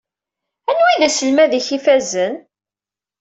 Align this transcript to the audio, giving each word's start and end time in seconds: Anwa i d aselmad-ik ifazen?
Anwa 0.69 0.87
i 0.93 0.95
d 1.01 1.03
aselmad-ik 1.07 1.67
ifazen? 1.77 2.33